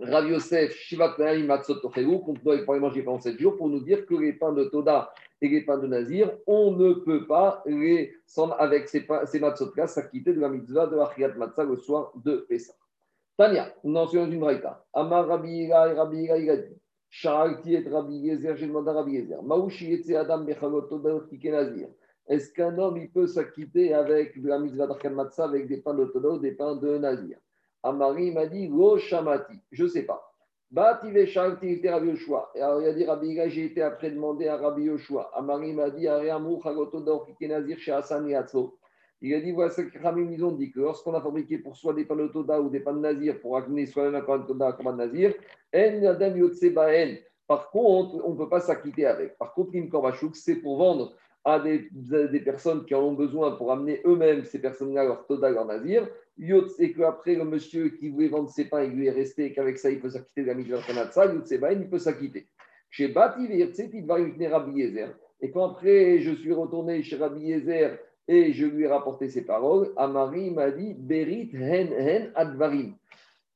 Rav 0.00 0.28
Yosef, 0.28 0.74
Shivat 0.74 1.16
Matzot 1.44 1.80
qu'on 1.80 2.32
doit 2.34 2.56
les 2.56 2.80
manger 2.80 3.02
pendant 3.02 3.20
7 3.20 3.38
jours 3.38 3.56
pour 3.56 3.68
nous 3.68 3.80
dire 3.80 4.04
que 4.06 4.14
les 4.14 4.34
pains 4.34 4.52
de 4.52 4.64
Toda 4.64 5.12
et 5.40 5.48
les 5.48 5.62
pains 5.62 5.78
de 5.78 5.86
Nazir, 5.86 6.32
on 6.46 6.72
ne 6.72 6.92
peut 6.92 7.26
pas 7.26 7.62
les, 7.66 8.14
avec 8.58 8.88
ces, 8.88 9.06
ces 9.26 9.40
matzot-là, 9.40 9.86
s'acquitter 9.86 10.32
de 10.32 10.40
la 10.40 10.48
mitzvah 10.48 10.86
de 10.86 10.98
Achiyat 10.98 11.34
Matzah 11.34 11.64
le 11.64 11.76
soir 11.76 12.12
de 12.16 12.46
Pessah. 12.48 12.74
Tania, 13.36 13.74
nous 13.84 13.96
en 13.96 14.06
sommes 14.06 14.32
une 14.32 14.40
braïta. 14.40 14.84
Amar 14.94 15.26
Rabbi 15.26 15.62
et 15.62 15.72
Rabbi 15.72 16.28
et 17.24 17.88
Rabbi 17.88 18.16
Yezer, 18.16 18.56
j'ai 18.56 18.66
demandé 18.66 18.90
à 18.90 18.94
Rabbi 18.94 19.12
Yezer. 19.12 19.38
Adam 20.18 20.44
Nazir. 20.44 21.88
Est-ce 22.28 22.52
qu'un 22.52 22.76
homme 22.78 22.96
il 22.96 23.10
peut 23.10 23.26
s'acquitter 23.26 23.94
avec 23.94 24.40
de 24.40 24.48
la 24.48 24.58
mitzvah 24.58 24.88
avec 25.38 25.68
des 25.68 25.78
pains 25.78 25.94
de 25.94 26.04
Todo, 26.06 26.38
des 26.38 26.52
pains 26.52 26.76
de 26.76 26.98
Nazir 26.98 27.38
Amari 27.82 28.32
m'a 28.32 28.46
dit 28.46 28.66
Lo 28.68 28.98
Shamati, 28.98 29.60
je 29.70 29.84
ne 29.84 29.88
sais 29.88 30.02
pas. 30.02 30.22
Bati 30.70 31.26
Shalti 31.28 31.68
était 31.68 31.90
Rabbi 31.90 32.08
Yoshua. 32.08 32.50
Et 32.56 32.60
alors 32.60 32.82
il 32.82 33.04
Rabbi 33.08 33.38
j'ai 33.48 33.66
été 33.66 33.82
après 33.82 34.10
demander 34.10 34.48
à 34.48 34.56
Rabbi 34.56 34.82
Yoshua. 34.82 35.30
Amari 35.34 35.72
m'a 35.72 35.90
dit 35.90 36.08
Ariamou 36.08 36.60
Chagotodor 36.62 37.28
Nazir 37.40 37.78
chez 37.78 37.92
Hassan 37.92 38.28
Yatzlo. 38.28 38.76
Il 39.22 39.34
a 39.34 39.40
dit 39.40 39.52
voilà 39.52 39.70
ce 39.70 39.80
que 39.80 39.98
Ramim 39.98 40.30
ils 40.30 40.56
dit 40.58 40.70
que 40.70 40.80
lorsqu'on 40.80 41.14
a 41.14 41.20
fabriqué 41.20 41.58
pour 41.58 41.76
soi 41.76 41.94
des 41.94 42.04
pains 42.04 42.16
de 42.16 42.28
Toda 42.28 42.60
ou 42.60 42.68
des 42.68 42.80
pains 42.80 42.92
de 42.92 42.98
Nazir 42.98 43.40
pour 43.40 43.56
amener 43.56 43.86
soi-même 43.86 44.14
un 44.14 44.20
pain 44.20 44.38
de 44.38 44.46
Toda, 44.46 44.68
un 44.68 44.72
pain 44.72 44.92
de 44.92 44.98
Nazir, 44.98 45.34
par 47.46 47.70
contre, 47.70 48.20
on 48.24 48.32
ne 48.32 48.36
peut 48.36 48.48
pas 48.48 48.60
s'acquitter 48.60 49.06
avec. 49.06 49.38
Par 49.38 49.54
contre, 49.54 49.70
une 49.74 49.88
Korbachouk, 49.88 50.34
c'est 50.34 50.56
pour 50.56 50.78
vendre 50.78 51.14
à 51.44 51.60
des, 51.60 51.88
des, 51.92 52.40
personnes 52.40 52.84
qui 52.84 52.94
en 52.94 53.02
ont 53.02 53.12
besoin 53.12 53.52
pour 53.52 53.70
amener 53.70 54.00
eux-mêmes 54.04 54.44
ces 54.44 54.58
personnes-là 54.60 55.04
leur 55.04 55.26
Toda, 55.26 55.48
leur 55.50 55.64
Nazir. 55.64 56.08
Yot, 56.38 56.68
c'est 56.68 56.92
qu'après, 56.92 57.36
le 57.36 57.44
monsieur 57.44 57.90
qui 57.90 58.08
voulait 58.08 58.28
vendre 58.28 58.50
ses 58.50 58.64
pains, 58.64 58.82
il 58.82 58.90
lui 58.92 59.06
est 59.06 59.12
resté 59.12 59.46
et 59.46 59.52
qu'avec 59.52 59.78
ça, 59.78 59.90
il 59.90 60.00
peut 60.00 60.10
s'acquitter 60.10 60.42
de 60.42 60.48
la 60.48 60.54
Mikvah 60.54 60.82
Kanatsa, 60.82 61.26
Yot 61.26 61.44
il 61.48 61.88
peut 61.88 61.98
s'acquitter. 61.98 62.48
Chez 62.90 63.08
Bati, 63.08 63.46
il 63.48 64.06
va 64.06 64.18
venir 64.18 64.50
Rabbi 64.50 64.80
Yezer. 64.80 65.14
Et 65.40 65.50
quand 65.50 65.70
après, 65.70 66.18
je 66.18 66.32
suis 66.32 66.52
retourné 66.52 67.02
chez 67.02 67.16
Rabbi 67.16 67.42
Yezer 67.42 67.98
et 68.28 68.52
je 68.52 68.66
lui 68.66 68.84
ai 68.84 68.88
rapporté 68.88 69.28
ces 69.28 69.44
paroles. 69.44 69.92
Amari 69.96 70.50
m'a 70.50 70.70
dit 70.70 70.94
Berit 70.94 71.50
hen 71.54 71.92
hen 71.92 72.32
advarim. 72.34 72.94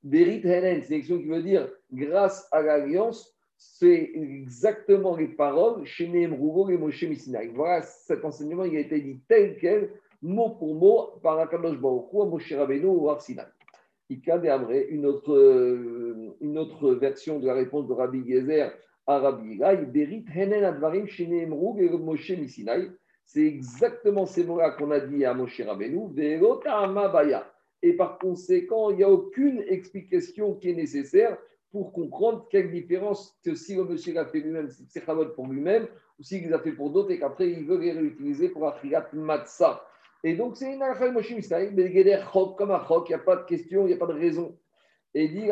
Berit 0.03 0.43
hen 0.45 0.65
hen, 0.65 0.83
c'est 0.83 0.95
une 0.95 0.99
expression 0.99 1.19
qui 1.19 1.29
veut 1.29 1.43
dire 1.43 1.69
grâce 1.93 2.49
à 2.53 2.63
l'alliance, 2.63 3.37
c'est 3.57 4.13
exactement 4.15 5.17
les 5.17 5.29
paroles 5.29 5.85
chez 5.85 6.09
Nehemrugo 6.09 6.71
et 6.71 6.79
Moshe 6.79 7.03
Missinaï. 7.03 7.49
Voilà, 7.55 7.83
cet 7.83 8.25
enseignement 8.25 8.65
il 8.65 8.77
a 8.77 8.81
été 8.81 9.01
dit 9.01 9.21
tel 9.29 9.59
quel, 9.59 9.91
mot 10.23 10.51
pour 10.51 10.75
mot, 10.75 11.19
par 11.23 11.39
Akadosh 11.39 11.79
Baruch 11.79 12.13
Moshe 12.13 12.53
Rabbeinu 12.53 12.87
ou 12.87 13.11
Arsinaï. 13.11 13.47
Une 14.09 15.07
autre, 15.07 15.35
euh, 15.35 16.37
une 16.41 16.59
autre 16.59 16.93
version 16.95 17.39
de 17.39 17.47
la 17.47 17.55
réponse 17.55 17.87
de 17.87 17.93
Rabbi 17.93 18.27
Gezer 18.27 18.73
à 19.07 19.19
Rabbi 19.19 19.57
Gai, 19.57 19.85
Berit 19.87 20.25
hen 20.35 20.53
advarim 20.65 21.07
chez 21.07 21.27
Nehemrugo 21.27 21.79
et 21.79 21.91
Moshe 21.91 22.31
Missinaï. 22.31 22.91
C'est 23.33 23.47
exactement 23.47 24.27
ces 24.27 24.43
mots-là 24.43 24.71
qu'on 24.73 24.91
a 24.91 24.99
dit 24.99 25.25
à 25.25 25.35
Moshe 25.35 25.61
Rabbeinu, 25.61 26.11
et 27.81 27.93
par 27.93 28.19
conséquent, 28.19 28.91
il 28.91 28.97
n'y 28.97 29.05
a 29.05 29.09
aucune 29.09 29.63
explication 29.69 30.55
qui 30.55 30.71
est 30.71 30.75
nécessaire 30.75 31.39
pour 31.71 31.93
comprendre 31.93 32.49
quelle 32.51 32.73
différence 32.73 33.39
que 33.45 33.55
si 33.55 33.77
le 33.77 33.85
monsieur 33.85 34.15
l'a 34.15 34.27
fait 34.27 34.41
lui-même, 34.41 34.69
c'est 34.89 35.05
pour 35.37 35.47
lui-même, 35.47 35.87
ou 36.19 36.25
s'il 36.25 36.45
les 36.45 36.53
a 36.53 36.59
fait 36.59 36.73
pour 36.73 36.91
d'autres 36.91 37.13
et 37.13 37.21
qu'après 37.21 37.49
il 37.51 37.65
veut 37.67 37.79
les 37.79 37.93
réutiliser 37.93 38.49
pour 38.49 38.67
Achirat 38.67 39.07
Matzah. 39.13 39.81
Et 40.25 40.35
donc 40.35 40.57
c'est 40.57 40.75
une 40.75 40.83
Misraïm, 41.37 41.73
mais 41.77 42.21
comme 42.59 42.73
un 42.73 42.85
il 42.89 43.09
n'y 43.11 43.15
a 43.15 43.19
pas 43.19 43.37
de 43.37 43.45
question, 43.45 43.83
il 43.83 43.91
n'y 43.91 43.95
a 43.95 43.97
pas 43.97 44.13
de 44.13 44.19
raison. 44.19 44.59
Et 45.15 45.29
dit 45.29 45.49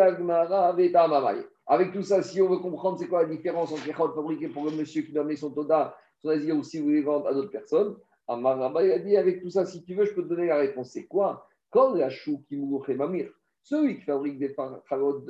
Avec 1.69 1.93
tout 1.93 2.03
ça, 2.03 2.23
si 2.25 2.43
on 2.43 2.49
veut 2.49 2.59
comprendre 2.59 2.99
c'est 2.99 3.07
quoi 3.07 3.23
la 3.23 3.29
différence 3.29 3.71
entre 3.71 3.87
les 3.87 3.93
chok 3.93 4.17
fabriqués 4.17 4.49
pour 4.49 4.65
le 4.65 4.73
monsieur 4.73 5.03
qui 5.03 5.13
doit 5.13 5.23
amener 5.23 5.37
son 5.37 5.53
toda 5.53 5.97
choisir 6.23 6.57
aussi 6.59 6.81
vous 6.81 6.91
les 6.91 7.03
vendre 7.03 7.27
à 7.27 7.35
d'autres 7.35 7.51
personnes. 7.51 7.97
Il 8.31 8.93
a 8.93 8.99
dit 8.99 9.17
avec 9.17 9.41
tout 9.41 9.51
ça, 9.51 9.65
si 9.65 9.83
tu 9.83 9.95
veux, 9.95 10.05
je 10.05 10.13
peux 10.13 10.23
te 10.23 10.29
donner 10.29 10.47
la 10.47 10.59
réponse. 10.59 10.91
C'est 10.91 11.07
quoi? 11.07 11.49
Quand 11.71 11.95
la 11.95 12.11
chou 12.11 12.45
qui 12.49 12.57
mamir, 12.57 13.31
celui 13.63 13.97
qui 13.97 14.03
fabrique 14.03 14.39
des, 14.39 14.55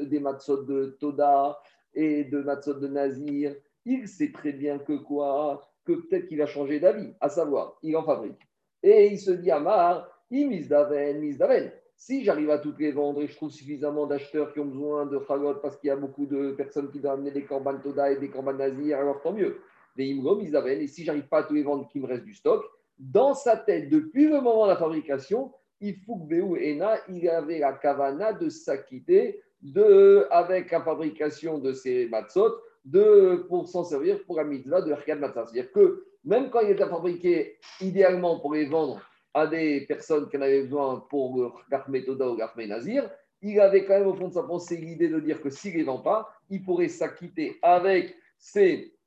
des 0.07 0.21
matzot 0.21 0.64
de 0.64 0.97
Toda 1.00 1.59
et 1.95 2.25
de 2.25 2.42
matzot 2.42 2.75
de 2.75 2.88
Nazir, 2.88 3.54
il 3.85 4.09
sait 4.09 4.33
très 4.33 4.52
bien 4.52 4.78
que 4.78 4.97
quoi? 4.97 5.71
Que 5.85 5.92
peut-être 5.92 6.26
qu'il 6.26 6.42
a 6.42 6.47
changé 6.47 6.80
d'avis, 6.80 7.12
à 7.21 7.28
savoir, 7.28 7.78
il 7.83 7.97
en 7.97 8.04
fabrique. 8.04 8.40
Et 8.83 9.09
il 9.09 9.18
se 9.18 9.30
dit, 9.30 9.50
Amar, 9.50 10.09
il 10.30 10.49
mise 10.49 10.68
d'aven, 10.68 11.18
mise 11.21 11.38
d'aven. 11.38 11.73
Si 11.97 12.23
j'arrive 12.23 12.50
à 12.50 12.59
toutes 12.59 12.78
les 12.78 12.92
vendre 12.92 13.23
et 13.23 13.26
je 13.26 13.35
trouve 13.35 13.50
suffisamment 13.50 14.07
d'acheteurs 14.07 14.52
qui 14.52 14.61
ont 14.61 14.66
besoin 14.66 15.07
de 15.07 15.18
chagot 15.26 15.54
parce 15.54 15.76
qu'il 15.76 15.88
y 15.88 15.90
a 15.90 15.97
beaucoup 15.97 16.26
de 16.26 16.52
personnes 16.52 16.90
qui 16.90 17.00
doivent 17.00 17.14
amener 17.14 17.33
des 17.33 17.45
korban 17.45 17.78
Toda 17.78 18.12
et 18.12 18.16
des 18.16 18.28
korban 18.28 18.52
Nazir, 18.52 18.99
alors 18.99 19.21
tant 19.21 19.33
mieux 19.33 19.61
et 19.99 20.87
si 20.87 21.05
j'arrive 21.05 21.28
pas 21.28 21.38
à 21.38 21.43
tous 21.45 21.55
les 21.55 21.62
vendre, 21.62 21.88
qu'il 21.88 22.02
me 22.02 22.07
reste 22.07 22.25
du 22.25 22.35
stock, 22.35 22.64
dans 22.99 23.35
sa 23.35 23.57
tête, 23.57 23.88
depuis 23.90 24.28
le 24.28 24.40
moment 24.40 24.64
de 24.64 24.71
la 24.71 24.76
fabrication, 24.76 25.52
il 25.81 25.97
faut 26.05 26.17
que 26.17 26.28
Béou 26.28 26.57
Ena, 26.57 26.97
il 27.09 27.28
avait 27.28 27.61
la 27.61 27.73
kavana 27.73 28.33
de 28.33 28.49
s'acquitter 28.49 29.40
de, 29.62 30.26
avec 30.31 30.71
la 30.71 30.83
fabrication 30.83 31.59
de 31.59 31.73
ces 31.73 32.09
matzot 32.09 32.55
de, 32.85 33.47
pour 33.49 33.69
s'en 33.69 33.85
servir 33.85 34.25
pour 34.25 34.37
la 34.37 34.45
mitzvah 34.45 34.83
de 34.83 34.93
Riyad 34.93 35.21
Matzah. 35.21 35.47
C'est-à-dire 35.47 35.73
que 35.73 36.05
même 36.25 36.50
quand 36.50 36.61
il 36.61 36.71
est 36.71 36.76
fabriqué 36.76 37.59
idéalement 37.81 38.40
pour 38.40 38.55
les 38.55 38.67
vendre 38.67 39.00
à 39.35 39.47
des 39.47 39.83
personnes 39.83 40.28
qui 40.28 40.37
en 40.37 40.43
avaient 40.43 40.62
besoin 40.62 41.05
pour 41.11 41.37
le 41.37 41.49
Garmé 41.71 42.05
Toda 42.05 42.28
ou 42.28 42.37
Garmé 42.37 42.67
Nazir, 42.67 43.09
il 43.43 43.61
avait 43.61 43.85
quand 43.85 43.99
même 43.99 44.09
au 44.09 44.14
fond 44.14 44.28
de 44.28 44.35
sa 44.35 44.43
pensée 44.43 44.76
l'idée 44.76 45.09
de 45.09 45.21
dire 45.21 45.40
que 45.40 45.50
s'il 45.50 45.75
ne 45.75 45.78
les 45.78 45.85
vend 45.85 45.99
pas, 45.99 46.28
il 46.50 46.62
pourrait 46.64 46.88
s'acquitter 46.88 47.57
avec 47.62 48.17
ses 48.37 48.98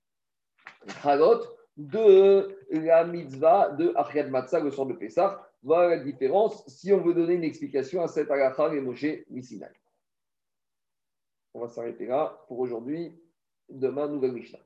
halot 1.04 1.42
de 1.78 2.58
la 2.72 3.04
mitzvah 3.06 3.72
de 3.72 3.94
Achriad 3.96 4.30
Matzah, 4.30 4.60
le 4.60 4.72
soir 4.72 4.88
de 4.88 4.94
Pessah. 4.94 5.48
Voilà 5.64 5.96
la 5.96 6.04
différence 6.04 6.68
si 6.68 6.92
on 6.92 7.02
veut 7.02 7.14
donner 7.14 7.36
une 7.36 7.44
explication 7.44 8.02
à 8.02 8.08
cette 8.08 8.32
halakha 8.32 8.74
et 8.74 8.82
Moshe 8.82 9.06
Missinai. 9.30 9.70
On 11.54 11.62
va 11.62 11.68
s'arrêter 11.68 12.08
là 12.08 12.44
pour 12.48 12.60
aujourd'hui. 12.60 13.14
Demain, 13.70 14.08
nouvelle 14.08 14.34
Mishnah. 14.34 14.60